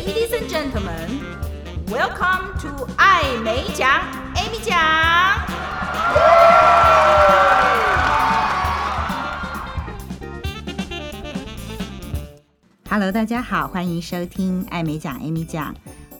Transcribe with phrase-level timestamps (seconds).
[0.00, 1.20] Ladies and gentlemen,
[1.88, 3.86] welcome to 爱美奖
[4.34, 4.78] ，Amy 奖。
[12.88, 15.74] Hello，大家好，欢迎收听爱美奖，Amy 奖。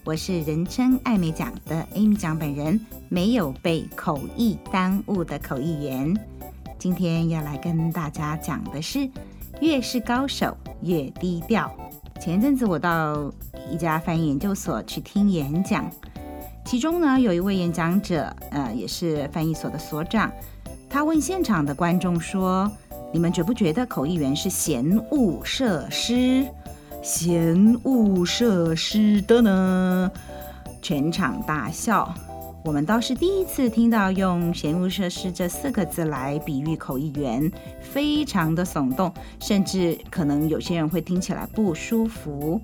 [0.04, 2.78] 我是人称爱美奖的 Amy 奖本人，
[3.08, 6.14] 没有被口译耽误的口译员。
[6.78, 9.08] 今天要来跟大家讲的是，
[9.62, 11.74] 越是高手越低调。
[12.20, 13.32] 前阵子我到
[13.68, 15.90] 一家翻译研究所去听演讲，
[16.64, 20.30] 其中呢有一位演讲者，呃，也是翻译所的所长，
[20.88, 22.70] 他问现场的观众说
[23.12, 26.46] ：“你们觉不觉得口译员是嫌恶设施？
[27.02, 30.10] 嫌恶设施的呢？”
[30.82, 32.12] 全场大笑。
[32.62, 42.60] 我们倒是第一次听到用“嫌恶设施”这四个字来比喻口译员，非常的耸动，甚至可能有些人会听起来不舒服。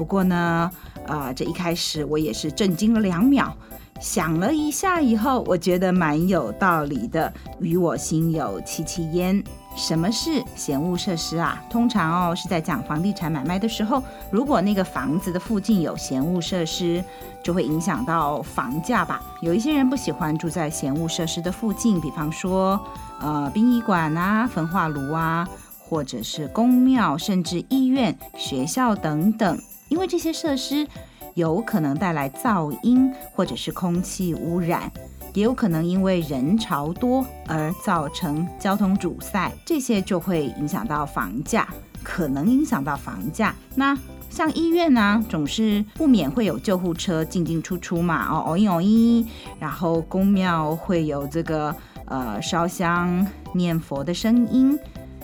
[0.00, 0.70] 不过呢，
[1.06, 3.54] 呃，这一开始我也是震惊了两秒，
[4.00, 9.44] 想了一下以后，我觉得蛮有道理的，与我心有戚戚焉。
[9.76, 11.62] 什么是嫌恶设施啊？
[11.68, 17.04] 通常哦是在讲房地产买卖的时候，如果那个房子的附近有嫌恶设施，
[17.44, 19.20] 就会影响到房价吧。
[19.42, 22.80] 有一些人不喜欢住在嫌恶设施的附近，比方说
[23.20, 25.46] 呃殡仪馆啊、焚化炉啊，
[25.78, 29.58] 或者是宫庙，甚至医院、学校等等，
[29.90, 30.88] 因为这些设施
[31.34, 34.90] 有可能带来噪音或者是空气污染。
[35.32, 41.68] 也有可能因为人潮多而造成交通阻塞，这些就会影响到房价，
[42.02, 43.54] 可能影响到房价。
[43.76, 43.96] 那
[44.28, 49.24] 像医院呢、啊，总是不免会有救护车进进出出嘛，哦哦一哦一，
[49.60, 51.72] 然后宫庙会有这个
[52.06, 54.76] 呃烧香念佛的声音。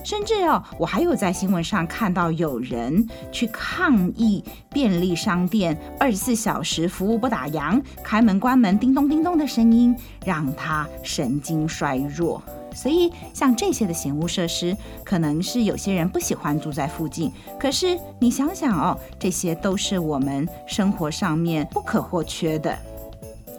[0.06, 9.92] 甚至哦，我还有在新闻上看到有人去抗议便利商店二十四小时服务不打烊，开门关门叮咚叮咚的声音
[10.24, 12.40] 让他神经衰弱。
[12.72, 17.33] 所以像这些的闲物设施，可能是有些人不喜欢住在附近。
[17.58, 22.78] 可是你想想哦，这些都是我们生活上面不可或缺的，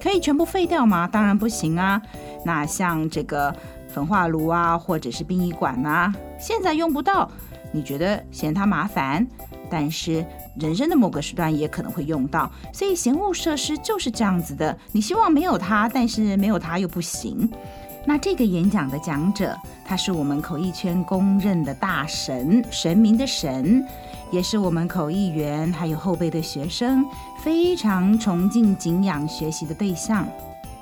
[0.02, 1.06] 可以全部废掉吗？
[1.06, 2.00] 当然不行啊。
[2.42, 3.54] 那像这个。
[3.88, 7.28] 焚化炉啊，或者是殡仪馆啊，现在用不到，
[7.72, 9.26] 你觉得嫌它麻烦，
[9.70, 10.24] 但是
[10.58, 14.76] 人生的某个时段也可能会用到，所以闲物设施就是这样子的。
[14.92, 17.50] 你希望没有它，但是没有它又不行。
[18.04, 19.54] 那这个演讲的讲者，
[19.84, 23.84] 他是我们口译圈公认的大神，神明的神，
[24.30, 27.04] 也是我们口译员还有后辈的学生
[27.42, 30.26] 非常崇敬、敬仰、学习的对象。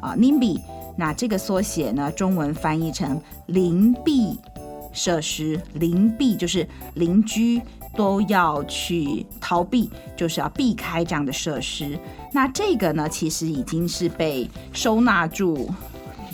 [0.00, 0.60] 啊，NIMBY。
[0.96, 4.38] 那这个缩写呢，中文翻译成邻避
[4.92, 5.60] 设施。
[5.74, 7.60] 邻避就是邻居。
[7.96, 11.98] 都要去逃避，就是要避开这样的设施。
[12.32, 15.68] 那这个呢，其实已经是被收纳住、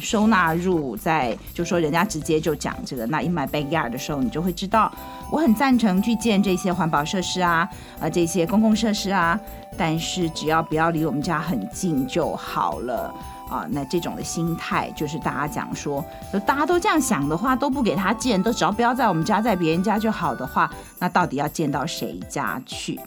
[0.00, 3.06] 收纳入在，就说人家直接就讲这个。
[3.06, 4.92] 那 in my backyard 的时候，你就会知道，
[5.30, 7.68] 我很赞成去建这些环保设施啊，
[8.00, 9.38] 呃，这些公共设施啊，
[9.76, 13.14] 但是只要不要离我们家很近就好了。
[13.50, 16.02] 啊，那这种的心态就是大家讲说，
[16.46, 20.68] 大家都这样想的话，都不给他建，都只要不要在我们家，在别人家就好的话，
[20.98, 22.98] 那到底要建到谁家去？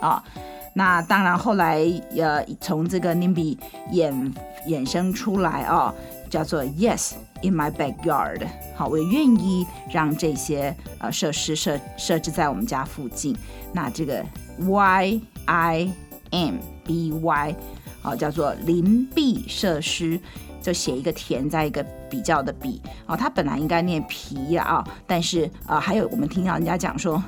[0.00, 0.22] 啊，
[0.78, 1.80] 那当然后来
[2.16, 3.58] 呃，从这个 NIMBY
[3.90, 4.32] 衍
[4.68, 5.92] 衍生出来啊，
[6.30, 8.46] 叫做 Yes in my backyard。
[8.76, 13.36] 好，我也愿意让这些呃设施设设置在我们家附近。
[13.72, 14.24] 那这个
[14.60, 15.92] Y I
[16.30, 17.56] M B Y。
[18.00, 20.20] 好，叫做邻避设施，
[20.62, 22.80] 就写一个田，在一个比较的比。
[23.06, 27.20] 哦，它本来应该念皮啊，但是啊，还有我们听到人家讲说，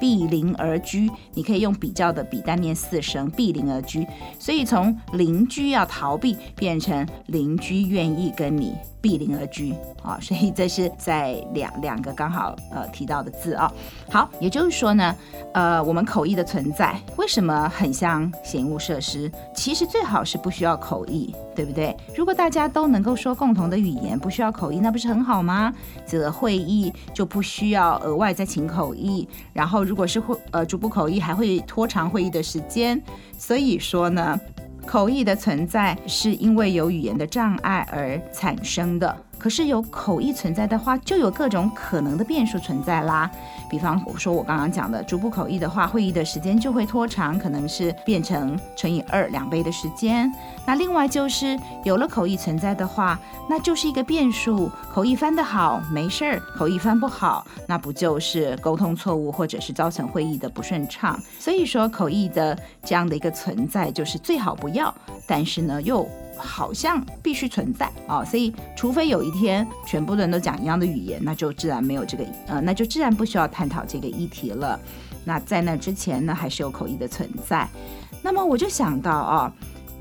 [0.00, 4.04] 避邻而居，你可以用比较的比，单念四声，避邻而居。
[4.38, 10.18] 所以从邻居要逃避，变成邻居愿意跟你避邻而居啊。
[10.20, 13.72] 所以这是在两两个刚好呃提到的字啊。
[14.10, 15.14] 好，也就是说呢，
[15.52, 19.30] 呃，我们口译的存在为什么很像嫌恶设施？
[19.54, 21.96] 其实最好是不需要口译，对不对？
[22.16, 25.72] 如果大家都能够说共同的语言，不需要口译，那不是很好吗？
[26.06, 33.00] 这个会议就不需要额外再请口译，然后如果是会呃逐步口译，还会拖长会议的时间。
[33.38, 34.38] 所以说呢，
[34.86, 39.24] 口译的存在是因为有语言的障碍而产生的。
[39.40, 43.30] 可是有口译存在的话，就有各种可能的变数存在啦。
[43.70, 50.30] 比方说，我刚刚讲的逐步口译的话，会议的时间就会拖长，可能是变成乘以二两倍的时间。
[50.66, 54.70] 那另外就是有了口译存在的话，那就是一个变数。
[54.92, 61.18] 口译翻得好没事儿，口译翻不好，那不就是沟通错误或者是造成会议的不顺畅？
[61.38, 64.92] 所以说，口译的这样的一个存在就是最好不要，
[65.26, 66.06] 但是呢又。
[66.40, 74.78] 好像必须存在啊、所以除非有一天全部人都讲一样的语言，那就自然没有这个呃，那就自然不需要探讨这个议题了。
[75.24, 77.68] 那在那之前呢，还是有口译的存在。
[78.22, 79.52] 那么我就想到啊、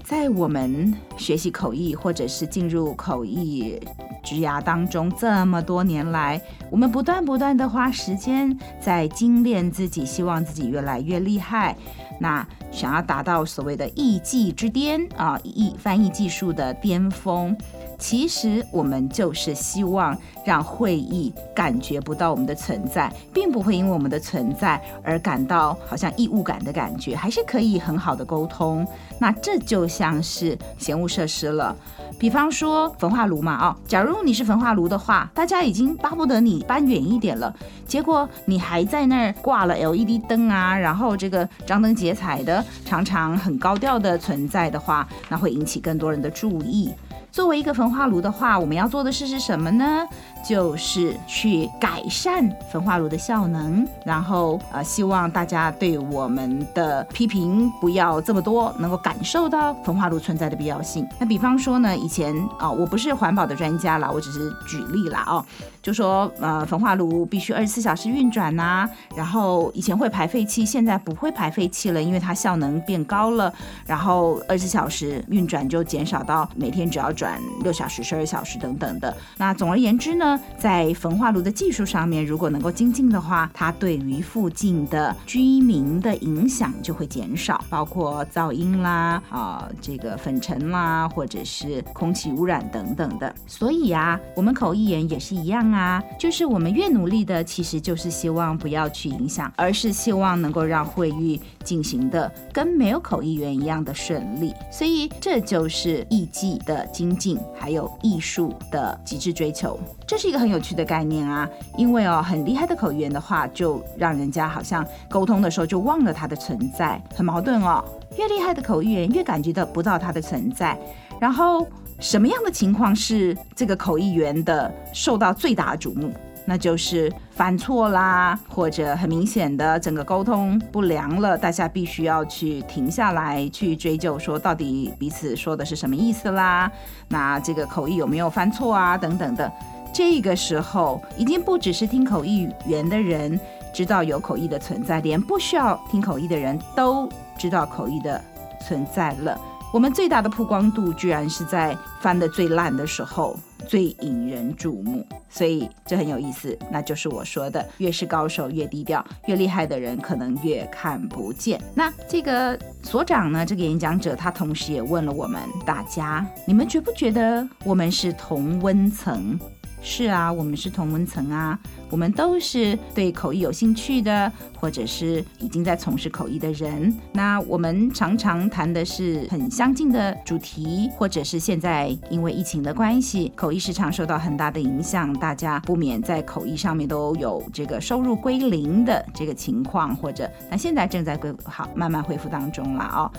[0.09, 3.79] 在我们学习口译或者是进入口译
[4.23, 6.41] 职涯当中这么多年来，
[6.71, 11.77] 我们不断不断的花时间在精炼自己，希望自己越来越厉害。
[12.19, 17.55] 那想要达到所谓的艺技之巅啊，译翻译技术的巅峰，
[17.99, 28.87] 其实我们就是希望让会议感觉不到我们的存在，并不会因为我们的存在而感到好像异物感的感觉，还是可以很好的沟通。
[29.19, 31.75] 那这就像是嫌恶设施了。
[32.17, 37.53] 比方说焚化炉嘛，啊，假如你是焚化炉的话，大家已经巴不得你搬远一点了，
[37.85, 46.89] 结果你还在那儿挂了 LED 灯啊，然后这个张灯结彩的，常常很高调的存在的话，那会引起更多人的注意。
[47.31, 50.05] 作为一个焚化炉的话，我们要做的事是什么呢？
[50.41, 61.05] 就是去改善焚化炉的效能，然后呃，希望大家对我们的批评不要这么多，能够感受到焚化炉存在的必要性。
[61.19, 65.45] 那比方说呢，以前啊、我不是环保的专家啦，我只是举例啦哦，
[65.81, 73.53] 就说呃，焚化炉必须二十四小时运转呐、然后以前会排废气，现在不会排废气了，因为它效能变高了，
[73.85, 79.15] 然后二十四小时运转就减少到每天只要转六小时、十二小时等等的。
[79.37, 93.35] 那总而言之呢，在焚化炉的技术上面，如果能够精进的话，它对于附近的居民的影响就会减少，包括噪音啦、啊、这个粉尘啦，或者是空气污染等等的。
[93.45, 104.51] 所以啊，我们口译员也是一样啊，就是我们越努力的，其实就是希望不要去影响，而是希望能够让会议进行的跟没有口译员一样的顺利。
[104.71, 109.79] 所以这就是艺技的精进，还有艺术的极致追求。
[110.07, 117.85] 这是一个很有趣的概念啊，因为哦，很厉害的口译员的话，就让人家好像沟通的时候就忘了他的存在，很矛盾哦。
[118.17, 120.75] 越厉害的口译员越感觉到不到他的存在，
[121.21, 121.67] 然后
[121.99, 126.11] 什么样的情况是这个口译员的受到最大的瞩目？
[126.49, 136.71] 那就是犯错啦，或者很明显的整个沟通不良了，大家必须要去停下来去追究，说到底彼此说的是什么意思啦？
[137.07, 138.97] 那这个口译有没有犯错啊？
[138.97, 139.51] 等等的。
[139.93, 143.39] 这个时候，已经不只是听口译员的人
[143.71, 147.07] 知道有口译的存在，连不需要听口译的人都
[147.37, 148.19] 知道口译的
[148.67, 149.39] 存在了。
[149.71, 155.05] 我们最大的曝光度，居然是在翻得最烂的时候，最引人注目。
[155.29, 161.61] 所以这很有意思，那就是我说的，越是高手越低调，越厉害的人可能越看不见。
[161.75, 169.39] 那这个所长呢，这个演讲者，他同时也问了我们大家：你们觉不觉得我们是同温层？
[169.81, 171.57] 是啊，我们是同文层啊，
[171.89, 176.93] 我们都是对口译有兴趣的，或者是已经在从事口译的人。
[177.13, 193.11] 那我们常常谈的是很相近的主题，或者是现在因为疫情的关系，口译市场受到很大的影响，大家不免在口译上面都有这个收入归零的这个情况，或者那现在正在归好慢慢恢复当中了啊、哦，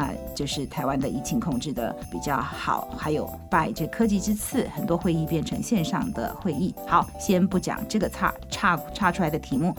[0.00, 6.74] 啊，就是台湾的疫情控制的比较好，还有拜这科技之赐，很多会议变成线上的会议。
[6.86, 9.74] 好，先不讲这个差差差出来的题目。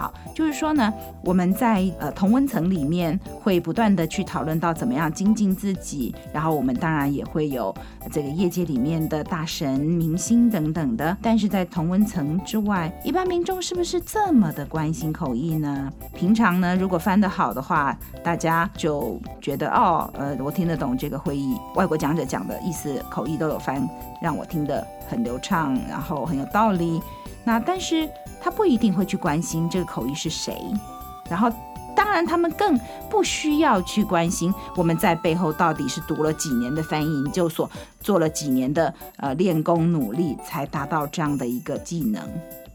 [0.00, 0.90] 好，就是说呢，
[1.22, 7.74] 我们在呃同温层里面会不断的去讨论到怎么样精进自己，然后我们当然也会有
[8.10, 11.14] 这个业界里面的大神、明星等等的。
[11.20, 15.92] 但是在同温层之外，一般民众是不是这么的关心口译呢？
[16.14, 23.86] 平常呢，如果翻得好的话，大家就觉得哦，呃，我听得懂这个会议，外国讲者讲的意思，口译都有翻，
[24.22, 27.02] 让我听得很流畅，然后很有道理。
[27.50, 28.08] 那但是
[28.40, 30.56] 他不一定会去关心这个口译是谁，
[31.28, 31.50] 然后
[31.96, 32.78] 当然他们更
[33.10, 42.22] 不需要去关心我们在背后到底是读了几年的翻译研究所，做了几年的呃练功努力才达到这样的一个技能。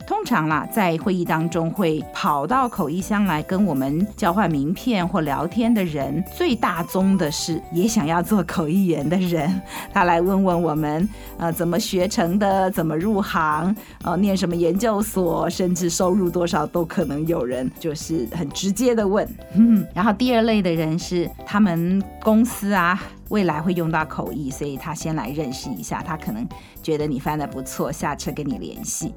[0.07, 11.07] 通常啦，在会议当中会跑到口译箱来跟我们交换名片或聊天的人，最大宗的是也想要做口译员的人，他来问问我们，
[11.37, 19.27] 呃，怎么学成的，怎么入行，呃，念什么研究所，甚至收入多少都可能有人就是很直接的问。
[19.55, 26.47] 嗯， 然后第二类的人是他们公司啊，未来会用到口译，所以他先来认识一下，他可能
[26.83, 29.11] 觉得你翻得不错，下车跟你联系。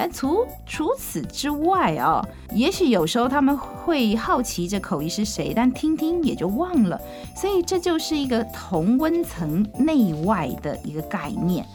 [0.00, 7.00] 但除除此之外啊、哦，也许有时候他们会好奇这口译是谁，但听听也就忘了。
[7.34, 11.66] 所以这就是一个同温层内外的一个概念。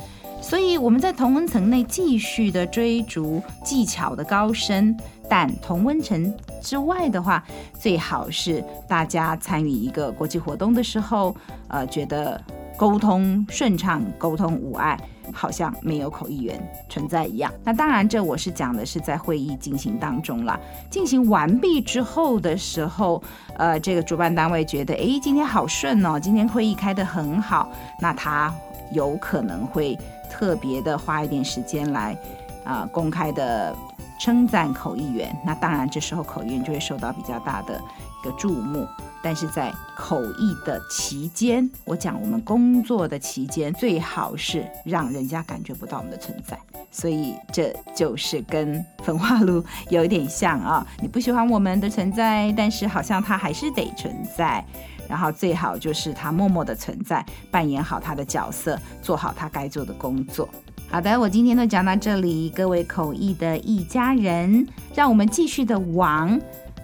[0.42, 4.98] 所以我们在同温层内继续的追逐技巧的高深，
[5.30, 7.44] 但同温层之外的话，
[7.77, 11.36] 最好是大家参与一个国际活动的时候，
[11.68, 12.42] 呃，觉得
[12.77, 14.98] 沟通顺畅，沟通无碍。
[15.32, 17.51] 好像没有口译员存在一样。
[17.63, 20.60] 那当然，这我是讲的是在会议进行当中了。
[20.89, 23.22] 进行完毕之后的时候，
[23.58, 28.53] 呃，这个主办单位觉得，哎，今天好顺哦，今天会议开得很好，那他
[28.92, 29.98] 有可能会
[30.30, 32.18] 特别的花一点时间来
[32.63, 33.75] 啊、公开的
[34.24, 35.38] 称赞口译员。
[35.46, 38.88] 那当然，这时候口译员就会受到比较大的一个注目。
[39.22, 46.58] 但是在口译的期间，我讲我们工作的期间，最好是让人家感觉不到我们的存在。
[46.89, 54.63] 所以这就是跟焚化炉有一点像啊，你不喜欢我们的存在，但是好像它还是得存在。
[55.10, 60.48] 然后最好就是它默默的存在，扮演好它的角色，做好它该做的工作。
[60.93, 66.39] 好的，我今天就讲到这里，各位口译的一家人，让我们继续的往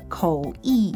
[0.08, 0.96] 口译。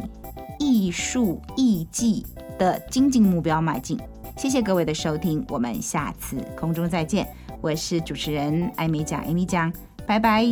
[0.58, 2.26] 艺术艺技
[2.58, 3.96] 的精进目标迈进，
[4.36, 7.24] 谢谢各位的收听，我们下次空中再见。
[7.60, 9.72] 我是主持人艾米讲，艾米讲，
[10.06, 10.44] 拜拜。